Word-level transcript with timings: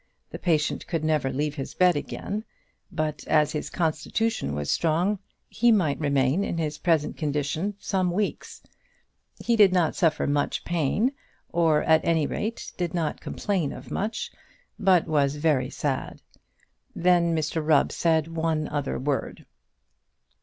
The 0.31 0.39
patient 0.39 0.87
could 0.87 1.03
never 1.03 1.31
leave 1.31 1.53
his 1.53 1.75
bed 1.75 1.95
again; 1.95 2.43
but 2.91 3.23
as 3.27 3.51
his 3.51 3.69
constitution 3.69 4.55
was 4.55 4.71
strong, 4.71 5.19
he 5.47 5.71
might 5.71 5.99
remain 5.99 6.43
in 6.43 6.57
his 6.57 6.79
present 6.79 7.17
condition 7.17 7.75
some 7.77 8.09
weeks. 8.09 8.63
He 9.39 9.55
did 9.55 9.71
not 9.71 9.95
suffer 9.95 10.25
much 10.25 10.65
pain, 10.65 11.11
or, 11.49 11.83
at 11.83 12.03
any 12.03 12.25
rate, 12.25 12.71
did 12.77 12.95
not 12.95 13.21
complain 13.21 13.71
of 13.71 13.91
much; 13.91 14.31
but 14.79 15.05
was 15.05 15.35
very 15.35 15.69
sad. 15.69 16.23
Then 16.95 17.35
Mr 17.35 17.63
Rubb 17.63 17.91
said 17.91 18.27
one 18.27 18.67
other 18.69 18.97
word. 18.97 19.45